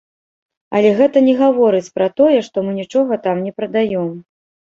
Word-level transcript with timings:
Але 0.77 0.89
гэта 1.01 1.17
не 1.27 1.35
гаворыць 1.41 1.91
пра 1.99 2.07
тое, 2.21 2.39
што 2.49 2.57
мы 2.69 2.75
нічога 2.81 3.19
там 3.27 3.35
не 3.49 3.55
прадаём. 3.59 4.09